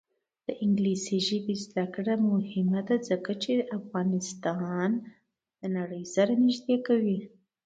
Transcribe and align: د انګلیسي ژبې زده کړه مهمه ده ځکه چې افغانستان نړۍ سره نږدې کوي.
د 0.47 0.47
انګلیسي 0.63 1.17
ژبې 1.27 1.55
زده 1.65 1.85
کړه 1.95 2.13
مهمه 2.31 2.81
ده 2.87 2.95
ځکه 3.09 3.31
چې 3.43 3.53
افغانستان 3.79 4.89
نړۍ 5.75 6.03
سره 6.15 6.31
نږدې 6.45 6.77
کوي. 6.87 7.19